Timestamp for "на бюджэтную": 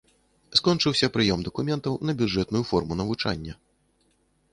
2.11-2.63